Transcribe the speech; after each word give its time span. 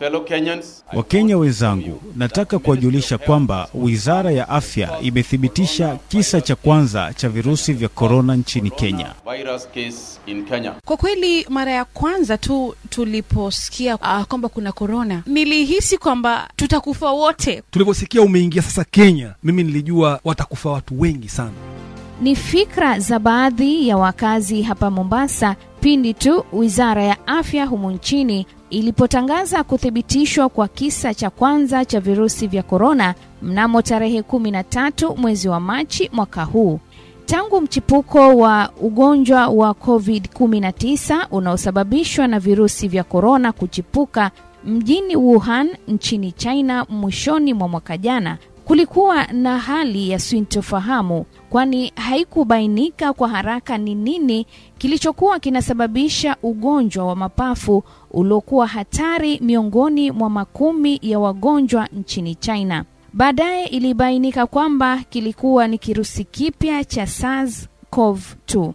Fellow 0.00 0.24
Kenyans, 0.24 0.82
I 0.92 0.96
Wakenya 0.96 1.36
wenzangu, 1.38 2.00
nataka 2.16 2.58
kuwajulisha 2.58 3.18
kwamba 3.18 3.68
Wizara 3.74 4.30
ya 4.30 4.48
Afya 4.48 5.00
imethibitisha 5.00 5.98
kisa 6.08 6.40
cha 6.40 6.56
kwanza 6.56 7.12
cha 7.16 7.28
virusi 7.28 7.72
vya 7.72 7.88
korona 7.88 8.36
nchini 8.36 8.70
Kenya. 8.70 9.12
virus 9.36 9.66
case 9.68 10.20
in 10.26 10.44
Kenya. 10.44 10.72
Kwa 10.84 10.96
kweli 10.96 11.46
mara 11.48 11.72
ya 11.72 11.84
kwanza 11.84 12.38
tu 12.38 12.74
tuliposikia 12.90 13.94
uh, 13.96 14.22
kwamba 14.22 14.48
kuna 14.48 14.72
korona, 14.72 15.22
nilihisi 15.26 15.98
kwamba 15.98 16.48
tutakufa 16.56 17.10
wote. 17.10 17.62
Tulivyosikia 17.70 18.22
umeingia 18.22 18.62
sasa 18.62 18.84
Kenya, 18.84 19.34
mimi 19.42 19.62
nilijua 19.62 20.20
watakufa 20.24 20.70
watu 20.70 21.00
wengi 21.00 21.28
sana. 21.28 21.52
Ni 22.22 22.36
fikra 22.36 22.98
za 22.98 23.18
baadhi 23.18 23.88
ya 23.88 23.96
wakazi 23.96 24.62
hapa 24.62 24.90
Mombasa 24.90 25.56
pindi 25.80 26.14
tu 26.14 26.44
Wizara 26.52 27.02
ya 27.02 27.26
Afya 27.26 27.66
humu 27.66 27.90
nchini 27.90 28.46
ilipotangaza 28.70 29.64
kuthibitishwa 29.64 30.48
kwa 30.48 30.68
kisa 30.68 31.14
cha 31.14 31.30
kwanza 31.30 31.84
cha 31.84 32.00
virusi 32.00 32.46
vya 32.46 32.62
korona 32.62 33.14
mnamo 33.42 33.82
tarehe 33.82 34.20
13 34.20 35.16
mwezi 35.16 35.48
wa 35.48 35.60
Machi 35.60 36.10
mwaka 36.12 36.44
huu. 36.44 36.80
Tangu 37.26 37.60
mchipuko 37.60 38.36
wa 38.36 38.70
ugonjwa 38.80 39.48
wa 39.48 39.70
COVID-19 39.70 41.26
unaosababishwa 41.30 42.26
na 42.26 42.40
virusi 42.40 42.88
vya 42.88 43.04
korona 43.04 43.52
kuchipuka 43.52 44.30
mjini 44.64 45.16
Wuhan 45.16 45.68
nchini 45.88 46.32
China 46.32 46.86
mwishoni 46.88 47.54
mwa 47.54 47.68
mwaka 47.68 47.98
jana, 47.98 48.38
kulikuwa 48.70 49.26
na 49.26 49.58
hali 49.58 50.10
ya 50.10 50.18
sintofahamu, 50.18 51.24
kwani 51.50 51.92
haikubainika 51.96 53.12
kwa 53.12 53.28
haraka 53.28 53.78
ni 53.78 53.94
nini 53.94 54.46
kilichokuwa 54.78 55.40
kinasababisha 55.40 56.36
ugonjwa 56.42 57.04
wa 57.06 57.16
mapafu 57.16 57.82
uliokuwa 58.10 58.66
hatari 58.66 59.38
miongoni 59.40 60.10
mwa 60.10 60.30
makumi 60.30 60.98
ya 61.02 61.18
wagonjwa 61.18 61.86
nchini 61.86 62.34
China. 62.34 62.84
Baadaye 63.12 63.66
ilibainika 63.66 64.46
kwamba 64.46 64.98
kilikuwa 65.10 65.68
ni 65.68 65.78
kirusi 65.78 66.24
kipya 66.24 66.84
cha 66.84 67.02
SARS-CoV-2 67.06 68.72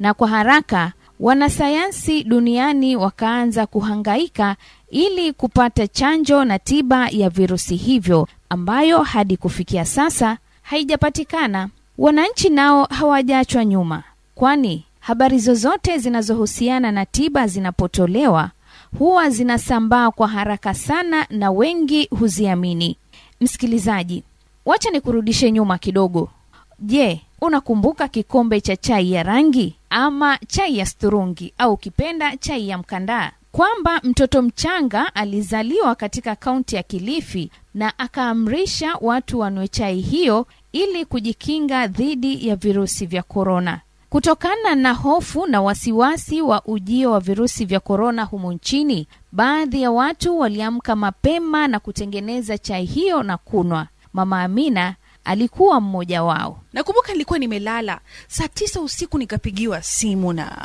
na 0.00 0.14
kwa 0.14 0.28
haraka 0.28 0.92
wanasayansi 1.20 2.24
duniani 2.24 2.96
wakaanza 2.96 3.66
kuhangaika 3.66 4.56
ili 4.90 5.32
kupata 5.32 5.86
chanjo 5.86 6.44
na 6.44 6.58
tiba 6.58 7.08
ya 7.08 7.30
virusi 7.30 7.76
hivyo 7.76 8.28
ambayo 8.48 9.02
hadi 9.02 9.36
kufikia 9.36 9.84
sasa 9.84 10.38
haijapatikana. 10.62 11.68
Wananchi 11.98 12.48
nao 12.50 12.84
hawajaachwa 12.84 13.64
nyuma, 13.64 14.02
kwani 14.34 14.84
habari 15.00 15.38
zozote 15.38 15.98
zinazohusiana 15.98 16.92
na 16.92 17.06
tiba 17.06 17.46
zinapotolewa 17.46 18.50
huwa 18.98 19.30
zinasambaa 19.30 20.10
kwa 20.10 20.28
haraka 20.28 20.74
sana 20.74 21.26
na 21.30 21.50
wengi 21.50 22.06
huziamini. 22.06 22.96
Msikilizaji, 23.40 24.22
wacha 24.66 24.90
nikurudishe 24.90 25.52
nyuma 25.52 25.78
kidogo. 25.78 26.30
Je, 26.78 27.20
unakumbuka 27.40 28.08
kikombe 28.08 28.60
cha 28.60 28.76
chai 28.76 29.12
ya 29.12 29.22
rangi 29.22 29.74
ama 29.90 30.38
chai 30.46 30.78
ya 30.78 30.86
sturungi 30.86 31.52
au 31.58 31.76
kipenda 31.76 32.36
chai 32.36 32.68
ya 32.68 32.78
mkandaa? 32.78 33.30
Kwamba 33.52 34.00
mtoto 34.04 34.42
mchanga 34.42 35.14
alizaliwa 35.14 35.94
katika 35.94 36.36
kaunti 36.36 36.76
ya 36.76 36.82
Kilifi 36.82 37.50
na 37.74 37.98
akaamrisha 37.98 38.94
watu 39.00 39.38
wanwe 39.38 39.68
chai 39.68 40.00
hiyo 40.00 40.46
ili 40.72 41.04
kujikinga 41.04 41.86
dhidi 41.86 42.48
ya 42.48 42.56
virusi 42.56 43.06
vya 43.06 43.22
korona. 43.22 43.80
Kutokana 44.10 44.74
na 44.74 44.92
hofu 44.92 45.46
na 45.46 45.62
wasiwasi 45.62 46.42
wa 46.42 46.62
ujio 46.64 47.12
wa 47.12 47.20
virusi 47.20 47.64
vya 47.64 47.80
korona 47.80 48.24
humu 48.24 48.52
nchini, 48.52 49.06
baadhi 49.32 49.82
ya 49.82 49.90
watu 49.90 50.38
waliamka 50.38 50.96
mapema 50.96 51.68
na 51.68 51.80
kutengeneza 51.80 52.58
chai 52.58 52.84
hiyo 52.84 53.22
na 53.22 53.36
kunwa. 53.36 53.86
Mama 54.12 54.42
Amina 54.42 54.94
alikuwa 55.24 55.80
mmoja 55.80 56.22
wao. 56.22 56.58
Nakumbuka 56.72 57.12
nilikuwa 57.12 57.38
nimelala 57.38 58.00
saa 58.28 58.48
tisa 58.48 58.80
usiku, 58.80 59.18
nikapigiwa 59.18 59.82
simu 59.82 60.32
na 60.32 60.56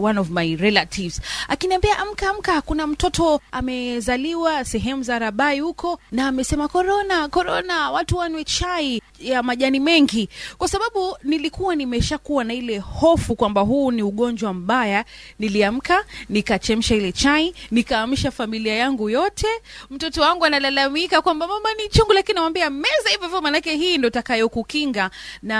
one 0.00 0.20
of 0.20 0.30
my 0.30 0.56
relatives 0.56 1.20
akiniambia, 1.48 1.98
amka 1.98 2.30
amka, 2.30 2.60
kuna 2.62 2.86
mtoto 2.86 3.40
amezaliwa 3.52 4.64
sehemu 4.64 5.02
za 5.02 5.18
Rabai 5.18 5.60
huko 5.60 6.00
na 6.12 6.28
amesema 6.28 6.68
korona, 6.68 7.28
korona, 7.28 7.90
watu 7.90 8.16
wanwe 8.16 8.44
chai 8.44 9.02
ya 9.18 9.42
majani 9.42 9.80
mengi. 9.80 10.28
Kwa 10.58 10.68
sababu 10.68 11.16
nilikuwa 11.24 11.76
nimeshakuwa 11.76 12.44
na 12.44 12.54
ile 12.54 12.78
hofu 12.78 13.36
kwamba 13.36 13.60
huu 13.60 13.90
ni 13.90 14.02
ugonjwa 14.02 14.54
mbaya, 14.54 15.04
niliamka 15.38 16.04
nikachemsha 16.28 16.94
ile 16.94 17.12
chai, 17.12 17.54
nikaamsha 17.70 18.30
familia 18.30 18.74
yangu 18.74 19.10
yote. 19.10 19.46
Mtoto 19.90 20.20
wangu 20.22 20.44
analalamika 20.44 21.22
kwamba 21.22 21.46
mama 21.48 21.74
ni 21.74 21.88
chungu, 21.88 22.12
lakini 22.12 22.34
namwambia 22.34 22.70
meza 22.70 23.10
hivyo 23.10 23.26
hivyo, 23.26 23.40
manake 23.40 23.76
hii 23.76 23.98
ndo 23.98 24.10
takayokukinga 24.10 25.10
na 25.42 25.57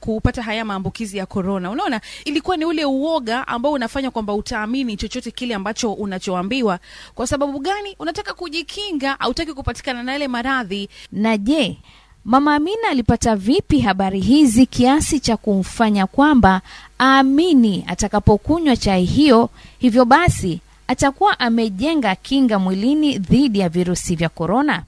kupata 0.00 0.42
haya 0.42 0.64
maambukizi 0.64 1.18
ya 1.18 1.26
korona. 1.26 1.70
Unaona, 1.70 2.00
ilikuwa 2.24 2.56
ni 2.56 2.64
ule 2.64 2.84
uoga 2.84 3.48
ambao 3.48 3.72
unafanya 3.72 4.10
kwamba 4.10 4.34
utaamini 4.34 4.96
chochote 4.96 5.30
kile 5.30 5.54
ambacho 5.54 5.92
unachoambiwa. 5.92 6.78
Kwa 7.14 7.26
sababu 7.26 7.58
gani? 7.58 7.96
Unataka 7.98 8.34
kujikinga, 8.34 9.16
hautaki 9.18 9.52
kupatikana 9.52 10.02
na 10.02 10.12
yale 10.12 10.28
maradhi. 10.28 10.88
Na 11.12 11.36
je, 11.36 11.78
Mama 12.24 12.54
Amina 12.54 12.88
alipata 12.90 13.36
vipi 13.36 13.80
habari 13.80 14.20
hizi 14.20 14.66
kiasi 14.66 15.20
cha 15.20 15.36
kumfanya 15.36 16.06
kwamba 16.06 16.60
aamini 17.00 17.84
atakapokunywa 17.86 18.76
chai 18.76 19.04
hiyo, 19.04 19.50
hivyo 19.78 20.04
basi 20.04 20.60
atakuwa 20.88 21.40
amejenga 21.40 22.14
kinga 22.14 22.58
mwilini 22.58 23.18
dhidi 23.18 23.58
ya 23.58 23.68
virusi 23.68 24.16
vya 24.16 24.28
korona? 24.28 24.82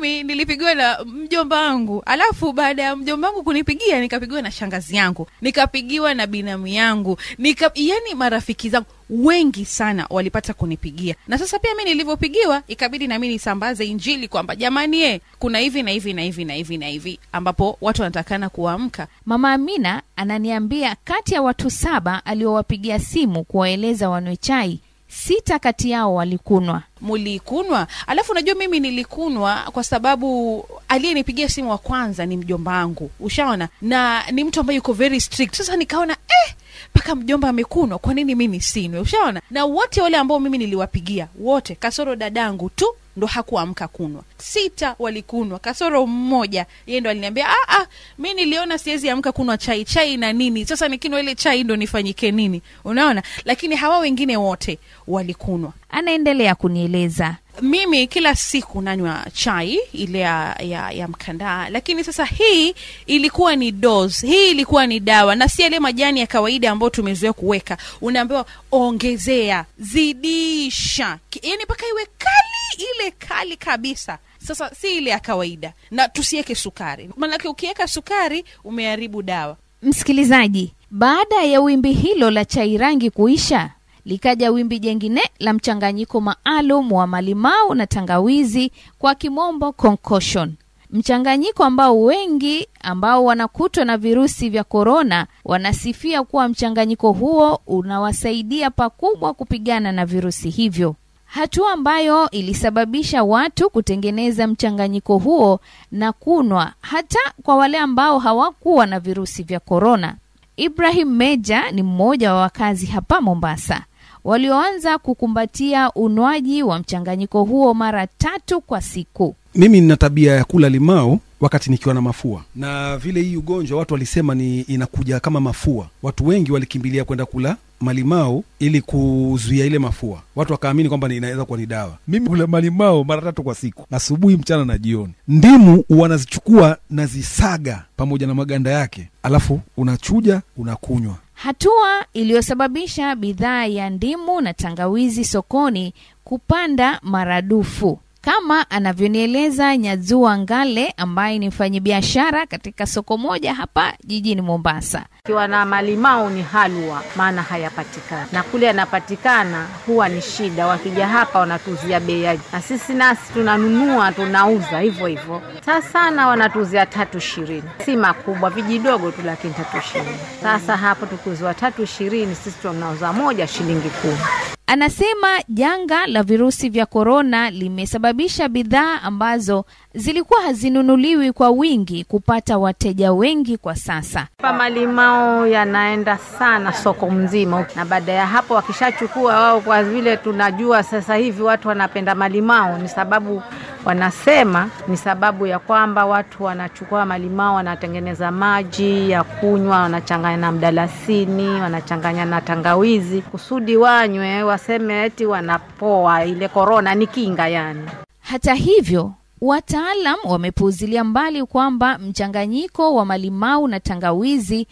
Mimi 0.00 0.22
nilipigiwa 0.22 0.74
na 0.74 1.04
mjomba 1.04 1.60
wangu, 1.60 2.02
alafu 2.06 2.52
baada 2.52 2.82
ya 2.82 2.96
mjomba 2.96 3.28
wangu 3.28 3.42
kunipigia 3.42 4.00
nikapigiwa 4.00 4.42
na 4.42 4.50
shangazi 4.50 4.96
yangu, 4.96 5.26
nikapigiwa 5.40 6.14
na 6.14 6.26
binamu 6.26 6.66
yangu, 6.66 7.18
nika 7.38 7.70
yani 7.74 8.14
marafiki 8.14 8.68
zangu 8.70 8.86
wengi 9.10 9.64
sana 9.64 10.06
walipata 10.10 10.54
kunipigia. 10.54 11.14
Na 11.28 11.38
sasa 11.38 11.58
pia 11.58 11.74
mi 11.74 11.84
nilivyopigiwa, 11.84 12.62
ikabidi 12.68 13.06
nami 13.06 13.28
nisambaze 13.28 13.84
Injili 13.86 14.28
kwamba 14.28 14.56
jamani, 14.56 15.00
ye 15.00 15.20
kuna 15.38 15.58
hivi 15.58 15.82
na 15.82 15.90
hivi 15.90 16.12
na 16.12 16.22
hivi 16.22 16.44
na 16.44 16.54
hivi 16.54 16.78
na 16.78 16.86
hivi, 16.86 17.18
ambapo 17.32 17.78
watu 17.80 18.02
wanatakana 18.02 18.48
kuamka. 18.48 19.06
Mama 19.26 19.52
Amina 19.52 20.02
ananiambia 20.16 20.96
kati 21.04 21.34
ya 21.34 21.42
watu 21.42 21.70
saba 21.70 22.26
aliowapigia 22.26 22.98
simu 22.98 23.44
kuwaeleza 23.44 24.08
wanywe 24.10 24.36
chai, 24.36 24.80
sita 25.14 25.58
kati 25.58 25.90
yao 25.90 26.14
walikunwa. 26.14 26.82
Mulikunwa? 27.00 27.86
Alafu 28.06 28.32
unajua 28.32 28.54
mimi 28.54 28.80
nilikunwa 28.80 29.56
kwa 29.72 29.84
sababu 29.84 30.64
aliyenipigia 30.88 31.48
simu 31.48 31.70
wa 31.70 31.78
kwanza 31.78 32.26
ni 32.26 32.36
mjomba 32.36 32.72
wangu, 32.72 33.10
ushaona, 33.20 33.68
na 33.82 34.22
ni 34.30 34.44
mtu 34.44 34.60
ambaye 34.60 34.76
yuko 34.76 34.92
very 34.92 35.20
strict. 35.20 35.54
Sasa 35.54 35.76
nikaona 35.76 36.12
eh, 36.46 36.54
mpaka 36.94 37.14
mjomba 37.14 37.48
amekunwa, 37.48 37.98
kwa 37.98 38.14
nini 38.14 38.34
mi 38.34 38.46
nisinwe? 38.48 39.00
Ushaona, 39.00 39.42
na 39.50 39.64
wote 39.64 40.00
wale 40.02 40.16
ambao 40.16 40.40
mimi 40.40 40.58
niliwapigia 40.58 41.28
wote, 41.40 41.74
kasoro 41.74 42.16
dadangu 42.16 42.70
tu 42.70 42.86
ndo 43.16 43.26
hakuamka 43.26 43.88
kunwa. 43.88 44.22
Sita 44.38 44.94
walikunwa 44.98 45.58
kasoro 45.58 46.06
mmoja, 46.06 46.66
yeye 46.86 47.00
ndo 47.00 47.10
aliniambia 47.10 47.48
ah, 47.48 47.68
ah, 47.78 47.86
mi 48.18 48.34
niliona 48.34 48.78
siwezi 48.78 49.10
amka 49.10 49.32
kunwa 49.32 49.58
chai. 49.58 49.84
Chai 49.84 50.16
na 50.16 50.32
nini? 50.32 50.66
Sasa 50.66 50.88
nikinwa 50.88 51.20
ile 51.20 51.34
chai 51.34 51.64
ndo 51.64 51.76
nifanyike 51.76 52.30
nini? 52.32 52.62
Unaona, 52.84 53.22
lakini 53.44 53.76
hawa 53.76 53.98
wengine 53.98 54.36
wote 54.36 54.78
walikunwa. 55.08 55.72
Anaendelea 55.90 56.54
kunieleza. 56.54 57.36
Mimi 57.62 58.06
kila 58.06 58.34
siku 58.34 58.82
nanywa 58.82 59.26
chai 59.32 59.78
ile 59.92 60.18
ya, 60.18 60.56
ya, 60.62 60.90
ya 60.90 61.08
mkandaa, 61.08 61.68
lakini 61.70 62.04
sasa 62.04 62.24
hii 62.24 62.74
ilikuwa 63.06 63.56
ni 63.56 63.72
dose, 63.72 64.26
hii 64.26 64.50
ilikuwa 64.50 64.86
ni 64.86 65.00
dawa 65.00 65.34
na 65.36 65.48
si 65.48 65.62
yale 65.62 65.80
majani 65.80 66.20
ya 66.20 66.26
kawaida 66.26 66.70
ambayo 66.70 66.90
tumezoea 66.90 67.32
kuweka. 67.32 67.76
Unaambiwa 68.00 68.46
ongezea, 68.72 69.64
zidisha, 69.78 71.18
yani 71.42 71.64
mpaka 71.64 71.86
iwe 71.88 72.06
kali, 72.18 72.88
ile 72.94 73.10
kali 73.10 73.56
kabisa. 73.56 74.18
Sasa 74.46 74.70
si 74.80 74.96
ile 74.96 75.10
ya 75.10 75.20
kawaida, 75.20 75.72
na 75.90 76.08
tusiweke 76.08 76.54
sukari, 76.54 77.10
maanake 77.16 77.48
ukiweka 77.48 77.88
sukari 77.88 78.44
umeharibu 78.64 79.22
dawa. 79.22 79.56
Msikilizaji, 79.82 80.72
baada 80.90 81.42
ya 81.42 81.60
wimbi 81.60 81.92
hilo 81.92 82.30
la 82.30 82.44
chai 82.44 82.78
rangi 82.78 83.10
kuisha, 83.10 83.70
likaja 84.04 84.50
wimbi 84.50 84.78
jengine 84.78 85.20
la 85.38 85.52
mchanganyiko 85.52 86.20
maalum 86.20 86.92
wa 86.92 87.06
malimau 87.06 87.74
na 87.74 87.86
tangawizi, 87.86 88.72
kwa 88.98 89.14
kimombo 89.14 89.72
concoction, 89.72 90.54
mchanganyiko 90.90 91.64
ambao 91.64 92.02
wengi 92.02 92.68
ambao 92.82 93.24
wanakutwa 93.24 93.84
na 93.84 93.96
virusi 93.98 94.50
vya 94.50 94.64
korona 94.64 95.26
wanasifia 95.44 96.22
kuwa 96.22 96.48
mchanganyiko 96.48 97.12
huo 97.12 97.60
unawasaidia 97.66 98.70
pakubwa 98.70 99.34
kupigana 99.34 99.92
na 99.92 100.06
virusi 100.06 100.50
hivyo, 100.50 100.96
hatua 101.26 101.72
ambayo 101.72 102.30
ilisababisha 102.30 103.22
watu 103.24 103.70
kutengeneza 103.70 104.46
mchanganyiko 104.46 105.18
huo 105.18 105.60
na 105.92 106.12
kunwa 106.12 106.72
hata 106.80 107.18
kwa 107.42 107.56
wale 107.56 107.78
ambao 107.78 108.18
hawakuwa 108.18 108.86
na 108.86 109.00
virusi 109.00 109.42
vya 109.42 109.60
korona. 109.60 110.16
Ibrahim 110.56 111.08
Meja 111.16 111.70
ni 111.70 111.82
mmoja 111.82 112.34
wa 112.34 112.40
wakazi 112.40 112.86
hapa 112.86 113.20
Mombasa. 113.20 113.84
Walioanza 114.24 114.98
kukumbatia 114.98 115.90
unwaji 115.92 116.62
wa 116.62 116.78
mchanganyiko 116.78 117.44
huo 117.44 117.74
mara 117.74 118.06
tatu 118.06 118.60
kwa 118.60 118.80
siku. 118.80 119.34
mimi 119.54 119.80
nina 119.80 119.96
tabia 119.96 120.34
ya 120.34 120.44
kula 120.44 120.68
limao 120.68 121.18
wakati 121.40 121.70
nikiwa 121.70 121.94
na 121.94 122.00
mafua. 122.02 122.42
Na 122.56 122.96
vile 122.96 123.22
hii 123.22 123.36
ugonjwa 123.36 123.78
watu 123.78 123.94
walisema 123.94 124.34
ni 124.34 124.60
inakuja 124.60 125.20
kama 125.20 125.40
mafua. 125.40 125.88
Watu 126.02 126.26
wengi 126.26 126.52
walikimbilia 126.52 127.04
kwenda 127.04 127.26
kula 127.26 127.56
malimao 127.80 128.44
ili 128.58 128.80
kuzuia 128.80 129.64
ile 129.66 129.78
mafua. 129.78 130.22
Watu 130.36 130.52
wakaamini 130.52 130.88
kwamba 130.88 131.14
inaweza 131.14 131.44
kuwa 131.44 131.58
ni 131.58 131.66
dawa. 131.66 131.98
Mimi 132.08 132.28
kula 132.28 132.46
malimao 132.46 133.04
mara 133.04 133.22
tatu 133.22 133.42
kwa 133.42 133.54
siku 133.54 133.86
asubuhi 133.90 134.36
mchana 134.36 134.64
na 134.64 134.78
jioni. 134.78 135.12
Ndimu 135.28 135.84
wanazichukua 135.90 136.76
nazisaga 136.90 137.84
pamoja 137.96 138.26
na 138.26 138.34
maganda 138.34 138.70
yake. 138.70 139.08
Alafu 139.22 139.60
unachuja 139.76 140.42
unakunywa 140.56 141.14
hatua 141.34 142.04
iliyosababisha 142.12 143.16
bidhaa 143.16 143.66
ya 143.66 143.90
ndimu 143.90 144.40
na 144.40 144.54
tangawizi 144.54 145.24
sokoni 145.24 145.94
kupanda 146.24 147.00
maradufu 147.02 147.98
kama 148.24 148.70
anavyonieleza 148.70 149.76
Nyazua 149.76 150.38
Ngale 150.38 150.94
ambaye 150.96 151.38
ni 151.38 151.48
mfanyabiashara 151.48 152.46
katika 152.46 152.86
soko 152.86 153.18
moja 153.18 153.54
hapa 153.54 153.92
jijini 154.04 154.42
Mombasa. 154.42 155.04
Kiwa 155.26 155.48
na 155.48 155.64
malimao 155.66 156.30
ni 156.30 156.42
halwa, 156.42 157.02
maana 157.16 157.42
hayapatikani, 157.42 158.28
na 158.32 158.42
kule 158.42 158.66
yanapatikana 158.66 159.66
huwa 159.86 160.08
ni 160.08 160.22
shida. 160.22 160.66
Wakija 160.66 161.08
hapa 161.08 161.38
wanatuzia 161.38 162.00
bei 162.00 162.22
ya 162.22 162.38
na 162.52 162.62
sisi 162.62 162.94
nasi 162.94 163.32
tunanunua 163.32 164.12
tunauza 164.12 164.80
hivyo 164.80 165.06
hivyo. 165.06 165.42
Sasa 165.66 165.88
sana 165.88 166.26
wanatuzia 166.28 166.86
tatu 166.86 167.18
ishirini, 167.18 167.62
si 167.84 167.96
makubwa, 167.96 168.50
vijidogo 168.50 169.10
tu, 169.10 169.22
lakini 169.24 169.54
tatu 169.54 169.76
ishirini. 169.78 170.16
Sasa 170.42 170.76
hapo 170.76 171.06
tukiuziwa 171.06 171.54
tatu 171.54 171.82
ishirini, 171.82 172.34
sisi 172.34 172.56
tunauza 172.62 173.12
moja 173.12 173.46
shilingi 173.46 173.88
kumi. 173.90 174.18
Anasema 174.66 175.28
janga 175.48 176.06
la 176.06 176.22
virusi 176.22 176.68
vya 176.68 176.86
korona 176.86 177.50
limesababisha 177.50 178.48
bidhaa 178.48 179.02
ambazo 179.02 179.64
zilikuwa 179.94 180.42
hazinunuliwi 180.42 181.32
kwa 181.32 181.50
wingi 181.50 182.04
kupata 182.04 182.58
wateja 182.58 183.12
wengi 183.12 183.56
kwa 183.58 183.76
sasa. 183.76 184.26
Pa 184.38 184.52
malimao 184.52 185.46
yanaenda 185.46 186.18
sana 186.18 186.72
soko 186.72 187.10
mzima, 187.10 187.66
na 187.76 187.84
baada 187.84 188.12
ya 188.12 188.26
hapo 188.26 188.54
wakishachukua 188.54 189.34
wao, 189.40 189.60
kwa 189.60 189.84
vile 189.84 190.16
tunajua 190.16 190.82
sasa 190.82 191.14
hivi 191.16 191.42
watu 191.42 191.68
wanapenda 191.68 192.14
malimao, 192.14 192.78
ni 192.78 192.88
sababu 192.88 193.42
wanasema 193.84 194.70
ni 194.88 194.96
sababu 194.96 195.46
ya 195.46 195.58
kwamba 195.58 196.06
watu 196.06 196.44
wanachukua 196.44 197.06
malimao, 197.06 197.54
wanatengeneza 197.54 198.30
maji 198.30 199.10
ya 199.10 199.24
kunywa, 199.24 199.78
wanachanganya 199.80 200.36
na 200.36 200.52
mdalasini, 200.52 201.48
wanachanganya 201.48 202.24
na 202.24 202.40
tangawizi 202.40 203.22
kusudi 203.22 203.76
wanywe, 203.76 204.42
waseme 204.42 205.04
eti 205.04 205.26
wanapoa 205.26 206.24
ile 206.24 206.48
korona, 206.48 206.94
ni 206.94 207.06
kinga 207.06 207.48
yani. 207.48 207.82
Hata 208.20 208.54
hivyo, 208.54 209.12
wataalam 209.40 210.16
wamepuuzilia 210.24 211.04
mbali 211.04 211.44
kwamba 211.44 211.98
mchanganyiko 211.98 212.94
wa 212.94 213.04
malimau 213.04 213.68
na 213.68 213.80
tangawizi 213.80 214.66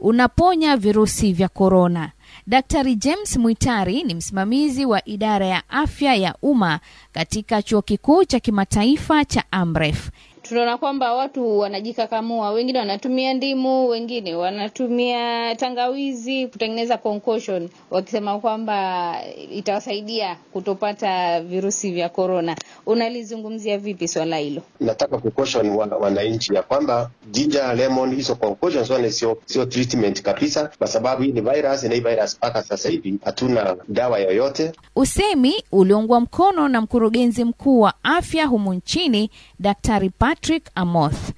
unaponya 0.00 0.76
virusi 0.76 1.32
vya 1.32 1.48
korona. 1.48 2.10
Daktari 2.46 2.96
James 2.96 3.36
Mwitari 3.36 4.02
ni 4.02 4.14
msimamizi 4.14 4.86
wa 4.86 5.04
idara 5.08 5.46
ya 5.46 5.68
afya 5.68 6.14
ya 6.14 6.34
umma 6.42 6.80
katika 7.12 7.62
chuo 7.62 7.82
kikuu 7.82 8.24
cha 8.24 8.40
kimataifa 8.40 9.24
cha 9.24 9.44
Amref. 9.52 10.10
Tunaona 10.42 10.78
kwamba 10.78 11.14
watu 11.14 11.58
wanajikakamua, 11.58 12.50
wengine 12.50 12.78
wanatumia 12.78 13.34
ndimu, 13.34 13.88
wengine 13.88 14.34
wanatumia 14.34 15.54
tangawizi 15.56 16.46
kutengeneza 16.46 16.96
concoction, 16.98 17.68
wakisema 17.90 18.38
kwamba 18.38 19.16
itawasaidia 19.52 20.36
kutopata 20.52 21.40
virusi 21.40 21.90
vya 21.92 22.08
korona. 22.08 22.56
Unalizungumzia 22.86 23.78
vipi 23.78 24.08
swala 24.08 24.36
hilo? 24.38 24.62
nataka 24.80 25.18
kucaution 25.18 25.68
wana- 25.70 25.96
wananchi 25.96 26.54
ya 26.54 26.62
kwamba 26.62 27.10
ginger 27.30 27.76
lemon 27.76 28.14
hizo 28.14 28.34
concoction 28.34 28.86
wale 28.90 29.10
sio 29.12 29.38
sio 29.44 29.64
treatment 29.64 30.22
kabisa, 30.22 30.70
kwa 30.78 30.86
sababu 30.86 31.22
hii 31.22 31.32
ni 31.32 31.40
virus 31.40 31.82
na 31.82 31.94
hii 31.94 32.00
virus 32.00 32.36
mpaka 32.36 32.62
sasa 32.62 32.88
hivi 32.88 33.14
hatuna 33.24 33.76
dawa 33.88 34.18
yoyote. 34.18 34.72
Usemi 34.96 35.54
uliungwa 35.72 36.20
mkono 36.20 36.68
na 36.68 36.80
mkurugenzi 36.80 37.44
mkuu 37.44 37.80
wa 37.80 37.94
afya 38.02 38.46
humu 38.46 38.74
nchini 38.74 39.30
Daktari 39.58 40.10
Patrick 40.42 40.70
Amoth. 40.74 41.32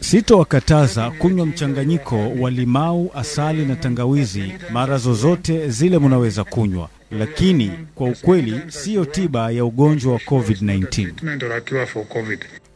Sitowakataza 0.00 1.10
kunywa 1.10 1.46
mchanganyiko 1.46 2.16
wa 2.40 2.50
limau, 2.50 3.10
asali 3.14 3.64
na 3.66 3.76
tangawizi 3.76 4.52
mara 4.72 4.98
zozote 4.98 5.68
zile 5.68 5.98
munaweza 5.98 6.44
kunywa, 6.44 6.88
lakini 7.10 7.70
kwa 7.94 8.08
ukweli 8.08 8.60
siyo 8.68 9.04
tiba 9.04 9.50
ya 9.50 9.64
ugonjwa 9.64 10.12
wa 10.12 10.18
COVID-19. 10.18 11.12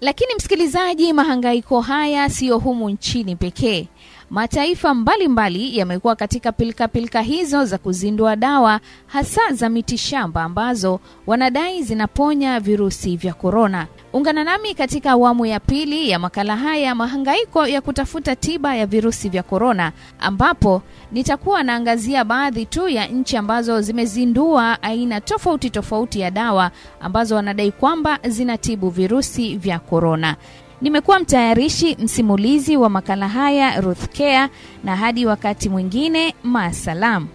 Lakini 0.00 0.34
msikilizaji, 0.36 1.12
mahangaiko 1.12 1.80
haya 1.80 2.28
siyo 2.28 2.58
humu 2.58 2.90
nchini 2.90 3.36
pekee. 3.36 3.88
Mataifa 4.30 4.94
mbalimbali 4.94 5.78
yamekuwa 5.78 6.16
katika 6.16 6.52
pilikapilika 6.52 7.20
hizo 7.22 7.64
za 7.64 7.78
kuzindua 7.78 8.36
dawa 8.36 8.80
hasa 9.06 9.40
za 9.52 9.68
mitishamba 9.68 10.42
ambazo 10.42 11.00
wanadai 11.26 11.82
zinaponya 11.82 12.60
virusi 12.60 13.16
vya 13.16 13.34
korona. 13.34 13.86
Ungana 14.16 14.44
nami 14.44 14.74
katika 14.74 15.10
awamu 15.10 15.46
ya 15.46 15.60
pili 15.60 16.10
ya 16.10 16.18
makala 16.18 16.56
haya 16.56 16.94
mahangaiko 16.94 17.66
ya 17.66 17.80
kutafuta 17.80 18.36
tiba 18.36 18.76
ya 18.76 18.86
virusi 18.86 19.28
vya 19.28 19.42
korona, 19.42 19.92
ambapo 20.20 20.82
nitakuwa 21.12 21.62
naangazia 21.62 22.24
baadhi 22.24 22.66
tu 22.66 22.88
ya 22.88 23.06
nchi 23.06 23.36
ambazo 23.36 23.80
zimezindua 23.80 24.82
aina 24.82 25.20
tofauti 25.20 25.70
tofauti 25.70 26.20
ya 26.20 26.30
dawa 26.30 26.70
ambazo 27.00 27.34
wanadai 27.36 27.72
kwamba 27.72 28.18
zinatibu 28.28 28.90
virusi 28.90 29.56
vya 29.56 29.78
korona. 29.78 30.36
Nimekuwa 30.80 31.18
mtayarishi 31.18 31.96
msimulizi 32.00 32.76
wa 32.76 32.88
makala 32.90 33.28
haya 33.28 33.80
Ruth 33.80 34.18
Care, 34.18 34.48
na 34.84 34.96
hadi 34.96 35.26
wakati 35.26 35.68
mwingine, 35.68 36.34
maasalam. 36.42 37.28